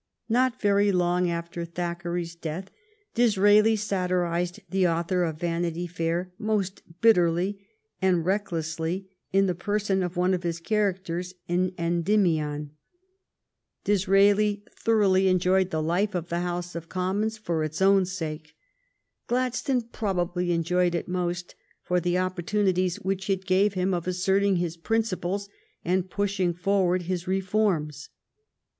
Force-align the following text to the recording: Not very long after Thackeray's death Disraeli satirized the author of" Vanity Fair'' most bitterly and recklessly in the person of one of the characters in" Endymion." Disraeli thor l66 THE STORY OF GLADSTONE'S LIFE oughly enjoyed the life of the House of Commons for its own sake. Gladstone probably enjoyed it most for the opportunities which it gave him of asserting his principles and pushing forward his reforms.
Not 0.27 0.59
very 0.59 0.91
long 0.91 1.29
after 1.29 1.63
Thackeray's 1.63 2.33
death 2.33 2.71
Disraeli 3.13 3.75
satirized 3.75 4.59
the 4.67 4.87
author 4.87 5.23
of" 5.23 5.39
Vanity 5.41 5.85
Fair'' 5.85 6.33
most 6.51 6.81
bitterly 7.01 7.67
and 8.01 8.25
recklessly 8.25 9.11
in 9.31 9.45
the 9.45 9.53
person 9.53 10.01
of 10.01 10.17
one 10.17 10.33
of 10.33 10.41
the 10.41 10.53
characters 10.55 11.35
in" 11.47 11.75
Endymion." 11.77 12.71
Disraeli 13.83 14.63
thor 14.71 14.71
l66 14.71 14.73
THE 14.73 14.73
STORY 14.73 14.73
OF 14.73 14.77
GLADSTONE'S 14.79 14.83
LIFE 14.83 14.95
oughly 14.95 15.27
enjoyed 15.27 15.69
the 15.69 15.83
life 15.83 16.15
of 16.15 16.29
the 16.29 16.39
House 16.39 16.73
of 16.73 16.89
Commons 16.89 17.37
for 17.37 17.63
its 17.63 17.79
own 17.79 18.05
sake. 18.05 18.55
Gladstone 19.27 19.81
probably 19.91 20.51
enjoyed 20.51 20.95
it 20.95 21.07
most 21.07 21.53
for 21.83 21.99
the 21.99 22.17
opportunities 22.17 22.95
which 23.01 23.29
it 23.29 23.45
gave 23.45 23.75
him 23.75 23.93
of 23.93 24.07
asserting 24.07 24.55
his 24.55 24.77
principles 24.77 25.47
and 25.85 26.09
pushing 26.09 26.55
forward 26.55 27.03
his 27.03 27.27
reforms. 27.27 28.09